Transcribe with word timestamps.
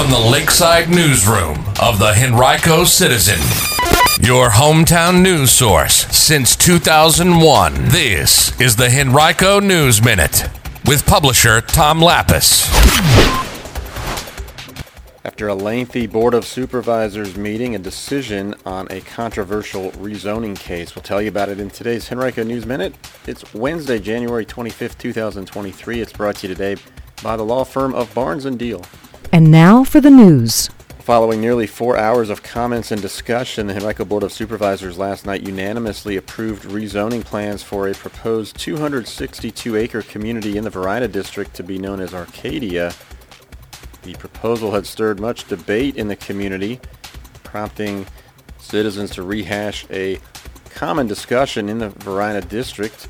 from 0.00 0.10
the 0.10 0.30
Lakeside 0.30 0.88
Newsroom 0.88 1.58
of 1.78 1.98
the 1.98 2.14
Henrico 2.16 2.84
Citizen, 2.84 3.38
your 4.26 4.48
hometown 4.48 5.20
news 5.20 5.50
source 5.50 6.06
since 6.06 6.56
2001. 6.56 7.74
This 7.88 8.58
is 8.58 8.76
the 8.76 8.88
Henrico 8.88 9.60
News 9.60 10.02
Minute 10.02 10.48
with 10.86 11.04
publisher 11.04 11.60
Tom 11.60 12.00
Lappas. 12.00 12.66
After 15.22 15.48
a 15.48 15.54
lengthy 15.54 16.06
Board 16.06 16.32
of 16.32 16.46
Supervisors 16.46 17.36
meeting, 17.36 17.74
a 17.74 17.78
decision 17.78 18.54
on 18.64 18.90
a 18.90 19.02
controversial 19.02 19.90
rezoning 19.92 20.58
case. 20.58 20.96
We'll 20.96 21.02
tell 21.02 21.20
you 21.20 21.28
about 21.28 21.50
it 21.50 21.60
in 21.60 21.68
today's 21.68 22.10
Henrico 22.10 22.42
News 22.42 22.64
Minute. 22.64 22.94
It's 23.26 23.52
Wednesday, 23.52 23.98
January 23.98 24.46
25th, 24.46 24.96
2023. 24.96 26.00
It's 26.00 26.12
brought 26.14 26.36
to 26.36 26.48
you 26.48 26.54
today 26.54 26.80
by 27.22 27.36
the 27.36 27.44
law 27.44 27.64
firm 27.64 27.94
of 27.94 28.14
Barnes 28.14 28.44
& 28.44 28.46
Diehl. 28.46 28.82
And 29.32 29.50
now 29.50 29.84
for 29.84 30.00
the 30.00 30.10
news. 30.10 30.70
Following 31.00 31.40
nearly 31.40 31.66
four 31.66 31.96
hours 31.96 32.30
of 32.30 32.42
comments 32.42 32.90
and 32.90 33.00
discussion, 33.00 33.66
the 33.66 33.76
Henrico 33.76 34.04
Board 34.04 34.22
of 34.22 34.32
Supervisors 34.32 34.98
last 34.98 35.24
night 35.24 35.42
unanimously 35.42 36.16
approved 36.16 36.64
rezoning 36.64 37.24
plans 37.24 37.62
for 37.62 37.88
a 37.88 37.94
proposed 37.94 38.56
262-acre 38.58 40.02
community 40.02 40.56
in 40.56 40.64
the 40.64 40.70
Varina 40.70 41.08
District 41.08 41.54
to 41.54 41.62
be 41.62 41.78
known 41.78 42.00
as 42.00 42.12
Arcadia. 42.12 42.92
The 44.02 44.14
proposal 44.14 44.72
had 44.72 44.86
stirred 44.86 45.20
much 45.20 45.48
debate 45.48 45.96
in 45.96 46.08
the 46.08 46.16
community, 46.16 46.80
prompting 47.42 48.06
citizens 48.58 49.10
to 49.12 49.22
rehash 49.22 49.86
a 49.90 50.18
common 50.70 51.06
discussion 51.06 51.68
in 51.68 51.78
the 51.78 51.88
Varina 51.90 52.40
District 52.40 53.08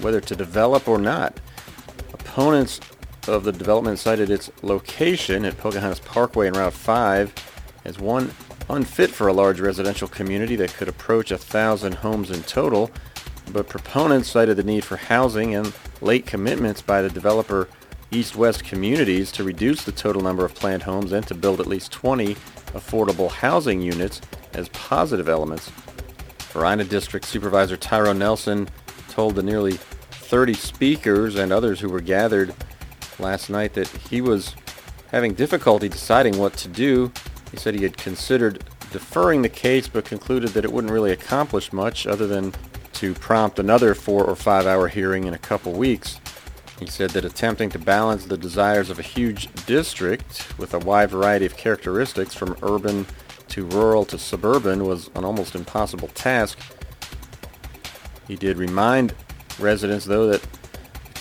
whether 0.00 0.20
to 0.20 0.36
develop 0.36 0.88
or 0.88 0.98
not. 0.98 1.38
Opponents 2.12 2.80
of 3.28 3.44
the 3.44 3.52
development 3.52 3.98
cited 3.98 4.30
its 4.30 4.50
location 4.62 5.44
at 5.44 5.58
Pocahontas 5.58 6.00
Parkway 6.00 6.46
and 6.48 6.56
Route 6.56 6.72
5 6.72 7.32
as 7.84 7.98
one 7.98 8.32
unfit 8.68 9.10
for 9.10 9.28
a 9.28 9.32
large 9.32 9.60
residential 9.60 10.08
community 10.08 10.56
that 10.56 10.74
could 10.74 10.88
approach 10.88 11.30
a 11.30 11.38
thousand 11.38 11.94
homes 11.94 12.30
in 12.30 12.42
total, 12.42 12.90
but 13.52 13.68
proponents 13.68 14.30
cited 14.30 14.56
the 14.56 14.62
need 14.62 14.84
for 14.84 14.96
housing 14.96 15.54
and 15.54 15.72
late 16.00 16.26
commitments 16.26 16.82
by 16.82 17.00
the 17.02 17.08
developer 17.08 17.68
East-West 18.10 18.64
Communities 18.64 19.32
to 19.32 19.44
reduce 19.44 19.84
the 19.84 19.92
total 19.92 20.22
number 20.22 20.44
of 20.44 20.54
planned 20.54 20.82
homes 20.82 21.12
and 21.12 21.26
to 21.26 21.34
build 21.34 21.60
at 21.60 21.66
least 21.66 21.92
20 21.92 22.34
affordable 22.74 23.30
housing 23.30 23.80
units 23.80 24.20
as 24.52 24.68
positive 24.70 25.28
elements. 25.28 25.70
Varina 26.52 26.84
District 26.84 27.26
Supervisor 27.26 27.76
Tyrone 27.76 28.18
Nelson 28.18 28.68
told 29.08 29.34
the 29.34 29.42
nearly 29.42 29.78
30 30.10 30.54
speakers 30.54 31.36
and 31.36 31.52
others 31.52 31.80
who 31.80 31.88
were 31.88 32.00
gathered 32.00 32.54
last 33.18 33.50
night 33.50 33.74
that 33.74 33.88
he 33.88 34.20
was 34.20 34.54
having 35.10 35.34
difficulty 35.34 35.88
deciding 35.88 36.38
what 36.38 36.54
to 36.54 36.68
do. 36.68 37.12
He 37.50 37.56
said 37.56 37.74
he 37.74 37.82
had 37.82 37.96
considered 37.96 38.64
deferring 38.90 39.42
the 39.42 39.48
case 39.48 39.88
but 39.88 40.04
concluded 40.04 40.50
that 40.50 40.64
it 40.64 40.72
wouldn't 40.72 40.92
really 40.92 41.12
accomplish 41.12 41.72
much 41.72 42.06
other 42.06 42.26
than 42.26 42.52
to 42.94 43.14
prompt 43.14 43.58
another 43.58 43.94
four 43.94 44.24
or 44.24 44.34
five 44.34 44.66
hour 44.66 44.88
hearing 44.88 45.24
in 45.24 45.34
a 45.34 45.38
couple 45.38 45.72
weeks. 45.72 46.20
He 46.78 46.86
said 46.86 47.10
that 47.10 47.24
attempting 47.24 47.70
to 47.70 47.78
balance 47.78 48.26
the 48.26 48.36
desires 48.36 48.90
of 48.90 48.98
a 48.98 49.02
huge 49.02 49.52
district 49.66 50.58
with 50.58 50.74
a 50.74 50.78
wide 50.78 51.10
variety 51.10 51.46
of 51.46 51.56
characteristics 51.56 52.34
from 52.34 52.56
urban 52.62 53.06
to 53.48 53.64
rural 53.66 54.04
to 54.06 54.18
suburban 54.18 54.84
was 54.84 55.08
an 55.14 55.24
almost 55.24 55.54
impossible 55.54 56.08
task. 56.08 56.58
He 58.28 58.36
did 58.36 58.58
remind 58.58 59.14
residents, 59.58 60.04
though, 60.04 60.26
that 60.26 60.42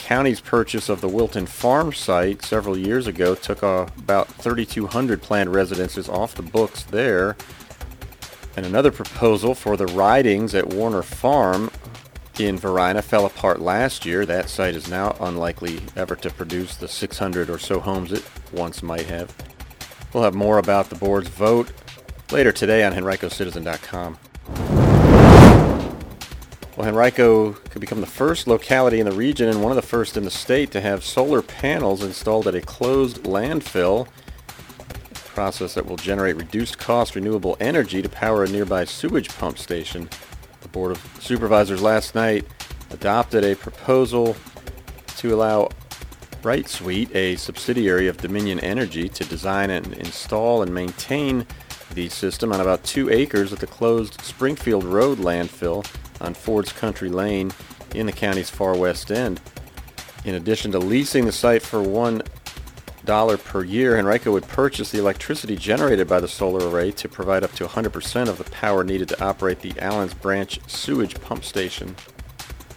county's 0.05 0.39
purchase 0.39 0.87
of 0.87 1.01
the 1.01 1.07
Wilton 1.07 1.47
Farm 1.47 1.91
site 1.91 2.43
several 2.43 2.77
years 2.77 3.07
ago 3.07 3.33
took 3.33 3.63
uh, 3.63 3.87
about 3.97 4.27
3,200 4.27 5.19
planned 5.19 5.51
residences 5.51 6.07
off 6.07 6.35
the 6.35 6.43
books 6.43 6.83
there. 6.83 7.35
And 8.55 8.67
another 8.67 8.91
proposal 8.91 9.55
for 9.55 9.75
the 9.75 9.87
ridings 9.87 10.53
at 10.53 10.69
Warner 10.69 11.01
Farm 11.01 11.71
in 12.37 12.55
Varina 12.59 13.01
fell 13.01 13.25
apart 13.25 13.59
last 13.59 14.05
year. 14.05 14.27
That 14.27 14.47
site 14.47 14.75
is 14.75 14.87
now 14.87 15.17
unlikely 15.19 15.81
ever 15.95 16.15
to 16.17 16.29
produce 16.29 16.77
the 16.77 16.87
600 16.87 17.49
or 17.49 17.57
so 17.57 17.79
homes 17.79 18.11
it 18.11 18.23
once 18.53 18.83
might 18.83 19.07
have. 19.07 19.33
We'll 20.13 20.23
have 20.23 20.35
more 20.35 20.59
about 20.59 20.91
the 20.91 20.95
board's 20.95 21.29
vote 21.29 21.71
later 22.31 22.51
today 22.51 22.83
on 22.83 22.93
henricocitizen.com. 22.93 24.84
Well, 26.75 26.89
Henrico 26.89 27.53
could 27.53 27.79
become 27.79 28.01
the 28.01 28.07
first 28.07 28.47
locality 28.47 28.99
in 28.99 29.07
the 29.09 29.15
region 29.15 29.47
and 29.47 29.63
one 29.63 29.71
of 29.71 29.77
the 29.77 29.81
first 29.81 30.17
in 30.17 30.25
the 30.25 30.31
state 30.31 30.71
to 30.71 30.81
have 30.81 31.05
solar 31.05 31.41
panels 31.41 32.03
installed 32.03 32.47
at 32.47 32.55
a 32.55 32.59
closed 32.59 33.23
landfill, 33.23 34.09
a 34.09 35.15
process 35.29 35.73
that 35.75 35.85
will 35.85 35.95
generate 35.95 36.35
reduced 36.35 36.77
cost 36.77 37.15
renewable 37.15 37.55
energy 37.61 38.01
to 38.01 38.09
power 38.09 38.43
a 38.43 38.49
nearby 38.49 38.83
sewage 38.83 39.29
pump 39.37 39.57
station. 39.57 40.09
The 40.63 40.67
Board 40.67 40.91
of 40.91 41.17
Supervisors 41.21 41.81
last 41.81 42.13
night 42.13 42.45
adopted 42.91 43.45
a 43.45 43.55
proposal 43.55 44.35
to 45.15 45.33
allow 45.33 45.69
Bright 46.41 46.67
Suite, 46.67 47.15
a 47.15 47.37
subsidiary 47.37 48.09
of 48.09 48.17
Dominion 48.17 48.59
Energy, 48.59 49.07
to 49.07 49.23
design 49.23 49.69
and 49.69 49.93
install 49.93 50.61
and 50.61 50.73
maintain 50.73 51.47
the 51.95 52.09
system 52.09 52.51
on 52.51 52.59
about 52.59 52.83
two 52.83 53.09
acres 53.09 53.51
at 53.51 53.59
the 53.59 53.67
closed 53.67 54.21
Springfield 54.21 54.83
Road 54.83 55.17
landfill 55.17 55.85
on 56.21 56.33
Ford's 56.33 56.71
Country 56.71 57.09
Lane 57.09 57.51
in 57.95 58.05
the 58.05 58.11
county's 58.11 58.49
far 58.49 58.77
west 58.77 59.11
end. 59.11 59.41
In 60.25 60.35
addition 60.35 60.71
to 60.73 60.79
leasing 60.79 61.25
the 61.25 61.31
site 61.31 61.61
for 61.61 61.81
one 61.81 62.21
dollar 63.05 63.37
per 63.37 63.63
year, 63.63 63.97
Henrico 63.97 64.31
would 64.31 64.47
purchase 64.47 64.91
the 64.91 64.99
electricity 64.99 65.55
generated 65.55 66.07
by 66.07 66.19
the 66.19 66.27
solar 66.27 66.67
array 66.67 66.91
to 66.91 67.07
provide 67.07 67.43
up 67.43 67.53
to 67.53 67.65
100% 67.65 68.27
of 68.27 68.37
the 68.37 68.43
power 68.45 68.83
needed 68.83 69.07
to 69.09 69.23
operate 69.23 69.61
the 69.61 69.73
Allens 69.79 70.13
Branch 70.13 70.59
sewage 70.67 71.19
pump 71.21 71.45
station. 71.45 71.95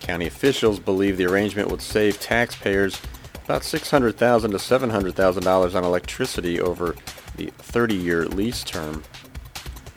County 0.00 0.26
officials 0.26 0.78
believe 0.78 1.16
the 1.16 1.26
arrangement 1.26 1.70
would 1.70 1.82
save 1.82 2.20
taxpayers 2.20 3.00
about 3.48 3.64
600,000 3.64 4.50
to 4.50 4.58
$700,000 4.58 5.74
on 5.74 5.82
electricity 5.82 6.60
over 6.60 6.94
the 7.36 7.46
30-year 7.46 8.26
lease 8.26 8.62
term. 8.62 9.02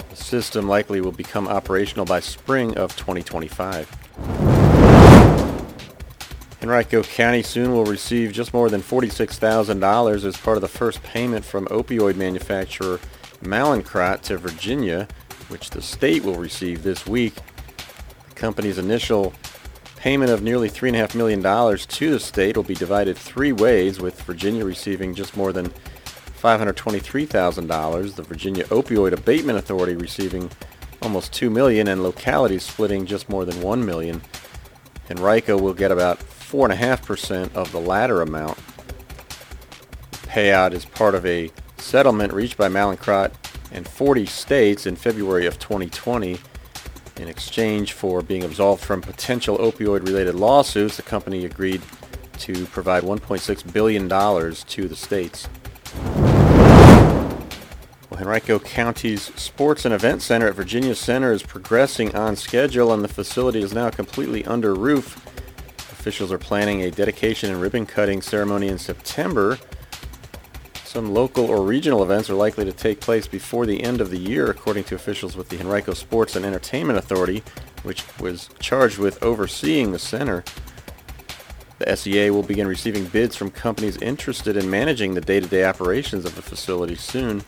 The 0.10 0.16
system 0.16 0.70
likely 0.70 1.02
will 1.02 1.12
become 1.12 1.50
operational 1.50 2.06
by 2.06 2.22
spring 2.22 2.78
of 2.78 2.96
2025. 2.96 3.90
Henrico 6.62 7.04
County 7.04 7.44
soon 7.44 7.74
will 7.74 7.84
receive 7.84 8.32
just 8.32 8.54
more 8.54 8.70
than 8.70 8.82
$46,000 8.82 10.24
as 10.24 10.38
part 10.38 10.56
of 10.56 10.62
the 10.62 10.70
first 10.70 11.04
payment 11.04 11.44
from 11.44 11.66
opioid 11.66 12.16
manufacturer 12.16 13.02
Mallinckrodt 13.44 14.22
to 14.22 14.38
Virginia, 14.38 15.10
which 15.50 15.72
the 15.72 15.82
state 15.82 16.24
will 16.24 16.36
receive 16.36 16.84
this 16.84 17.06
week. 17.06 17.36
The 18.30 18.36
company's 18.36 18.78
initial 18.78 19.34
payment 20.02 20.32
of 20.32 20.42
nearly 20.42 20.68
$3.5 20.68 21.14
million 21.14 21.44
to 21.78 22.10
the 22.10 22.20
state 22.20 22.58
will 22.58 22.64
be 22.64 22.74
divided 22.74 23.16
three 23.16 23.52
ways, 23.52 24.00
with 24.00 24.20
Virginia 24.24 24.66
receiving 24.66 25.14
just 25.14 25.38
more 25.38 25.54
than 25.54 25.72
$523,000, 26.42 28.16
the 28.16 28.24
Virginia 28.24 28.64
Opioid 28.66 29.12
Abatement 29.12 29.60
Authority 29.60 29.94
receiving 29.94 30.50
almost 31.04 31.32
2 31.34 31.52
million, 31.52 31.88
and 31.88 32.02
localities 32.02 32.64
splitting 32.64 33.06
just 33.06 33.30
more 33.30 33.46
than 33.46 33.58
$1 33.58 33.86
million. 33.86 34.24
Henrico 35.08 35.56
will 35.56 35.76
get 35.76 35.92
about 35.92 36.18
4.5% 36.18 37.54
of 37.54 37.72
the 37.72 37.80
latter 37.80 38.24
amount. 38.24 38.58
Payout 40.24 40.72
is 40.72 40.84
part 40.84 41.14
of 41.14 41.28
a 41.28 41.52
settlement 41.78 42.34
reached 42.34 42.58
by 42.58 42.70
Mallinckrodt 42.70 43.34
and 43.72 43.88
40 43.88 44.26
states 44.26 44.88
in 44.88 44.96
February 44.96 45.46
of 45.46 45.60
2020. 45.60 46.40
In 47.22 47.28
exchange 47.28 47.94
for 47.94 48.24
being 48.24 48.44
absolved 48.44 48.84
from 48.84 49.00
potential 49.00 49.60
opioid-related 49.60 50.34
lawsuits, 50.34 50.98
the 50.98 51.04
company 51.04 51.46
agreed 51.46 51.84
to 52.40 52.66
provide 52.66 53.04
$1.6 53.04 53.72
billion 53.72 54.10
to 54.10 54.88
the 54.88 54.96
states. 54.96 55.48
Well, 58.10 58.20
Henrico 58.20 58.58
County's 58.58 59.32
Sports 59.36 59.86
and 59.86 59.94
Event 59.94 60.24
Center 60.24 60.48
at 60.48 60.56
Virginia 60.56 60.96
Center 60.96 61.32
is 61.32 61.44
progressing 61.44 62.16
on 62.16 62.36
schedule 62.36 62.92
and 62.92 63.04
the 63.04 63.08
facility 63.08 63.62
is 63.62 63.72
now 63.72 63.92
completely 63.92 64.44
under 64.46 64.74
roof. 64.74 65.24
Officials 65.78 66.32
are 66.32 66.40
planning 66.40 66.82
a 66.82 66.90
dedication 66.90 67.52
and 67.52 67.62
ribbon 67.62 67.86
cutting 67.86 68.24
ceremony 68.24 68.68
in 68.68 68.80
September. 68.80 69.60
Some 70.92 71.14
local 71.14 71.46
or 71.46 71.64
regional 71.64 72.04
events 72.04 72.30
are 72.30 72.34
likely 72.34 72.66
to 72.66 72.74
take 72.74 73.00
place 73.00 73.26
before 73.26 73.66
the 73.66 73.82
end 73.82 74.02
of 74.02 74.10
the 74.10 74.18
year, 74.18 74.50
according 74.50 74.84
to 74.86 74.96
officials 74.96 75.38
with 75.38 75.48
the 75.48 75.58
Henrico 75.58 75.94
Sports 75.94 76.36
and 76.36 76.46
Entertainment 76.46 77.00
Authority, 77.00 77.44
which 77.84 78.04
was 78.20 78.50
charged 78.60 78.98
with 78.98 79.24
overseeing 79.24 79.94
the 79.94 80.00
center. 80.00 80.44
The 81.80 81.96
SEA 81.96 82.32
will 82.32 82.44
begin 82.44 82.68
receiving 82.68 83.06
bids 83.06 83.38
from 83.38 83.52
companies 83.52 83.96
interested 84.02 84.58
in 84.58 84.70
managing 84.70 85.14
the 85.14 85.22
day-to-day 85.22 85.64
operations 85.64 86.26
of 86.26 86.36
the 86.36 86.42
facility 86.42 86.96
soon. 86.96 87.46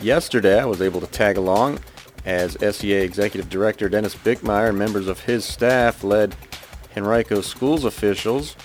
Yesterday, 0.00 0.58
I 0.58 0.64
was 0.64 0.82
able 0.82 1.00
to 1.00 1.06
tag 1.06 1.36
along 1.36 1.78
as 2.24 2.56
SEA 2.74 2.94
Executive 2.94 3.48
Director 3.48 3.88
Dennis 3.88 4.16
Bickmeier 4.16 4.70
and 4.70 4.78
members 4.78 5.06
of 5.06 5.20
his 5.20 5.44
staff 5.44 6.02
led 6.02 6.34
Henrico 6.96 7.40
Schools 7.40 7.84
officials 7.84 8.56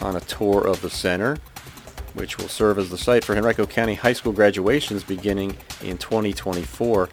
on 0.00 0.16
a 0.16 0.20
tour 0.20 0.66
of 0.66 0.82
the 0.82 0.90
center. 0.90 1.38
Which 2.14 2.38
will 2.38 2.48
serve 2.48 2.78
as 2.78 2.90
the 2.90 2.98
site 2.98 3.24
for 3.24 3.36
Henrico 3.36 3.66
County 3.66 3.94
High 3.94 4.12
School 4.12 4.32
graduations 4.32 5.04
beginning 5.04 5.56
in 5.82 5.96
2024. 5.96 7.08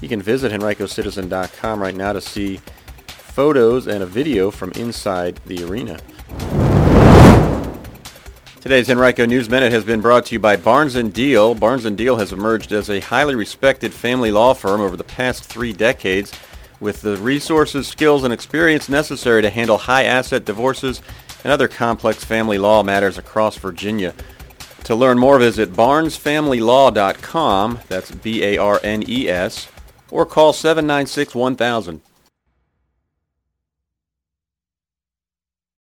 You 0.00 0.08
can 0.08 0.20
visit 0.20 0.52
henricocitizen.com 0.52 1.80
right 1.80 1.94
now 1.94 2.12
to 2.12 2.20
see 2.20 2.60
photos 3.06 3.86
and 3.86 4.02
a 4.02 4.06
video 4.06 4.50
from 4.50 4.72
inside 4.72 5.40
the 5.46 5.64
arena. 5.64 5.98
Today's 8.60 8.88
Henrico 8.88 9.26
News 9.26 9.48
Minute 9.48 9.72
has 9.72 9.84
been 9.84 10.00
brought 10.00 10.26
to 10.26 10.34
you 10.34 10.38
by 10.38 10.56
Barnes 10.56 10.94
& 10.94 10.96
Diehl. 10.96 11.58
Barnes 11.58 11.84
& 11.84 11.84
Diehl 11.84 12.18
has 12.18 12.32
emerged 12.32 12.70
as 12.72 12.90
a 12.90 13.00
highly 13.00 13.34
respected 13.34 13.92
family 13.92 14.30
law 14.30 14.54
firm 14.54 14.80
over 14.80 14.96
the 14.96 15.02
past 15.02 15.44
three 15.44 15.72
decades 15.72 16.30
with 16.78 17.00
the 17.02 17.16
resources, 17.16 17.88
skills, 17.88 18.22
and 18.22 18.32
experience 18.32 18.88
necessary 18.88 19.42
to 19.42 19.50
handle 19.50 19.78
high 19.78 20.04
asset 20.04 20.44
divorces 20.44 21.00
and 21.42 21.52
other 21.52 21.66
complex 21.68 22.22
family 22.22 22.58
law 22.58 22.82
matters 22.82 23.18
across 23.18 23.56
Virginia. 23.56 24.14
To 24.84 24.94
learn 24.96 25.18
more, 25.18 25.38
visit 25.38 25.72
barnesfamilylaw.com, 25.72 27.78
that's 27.88 28.10
B-A-R-N-E-S, 28.10 29.68
or 30.10 30.26
call 30.26 30.52
796-1000. 30.52 32.00